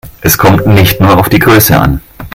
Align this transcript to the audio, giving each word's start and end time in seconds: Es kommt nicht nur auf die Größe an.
Es 0.21 0.35
kommt 0.39 0.65
nicht 0.65 0.99
nur 0.99 1.19
auf 1.19 1.29
die 1.29 1.37
Größe 1.37 1.77
an. 1.79 2.01